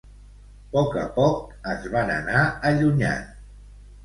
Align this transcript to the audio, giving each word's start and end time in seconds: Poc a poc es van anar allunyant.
Poc 0.75 0.97
a 1.01 1.03
poc 1.17 1.67
es 1.75 1.85
van 1.97 2.15
anar 2.15 2.43
allunyant. 2.71 3.31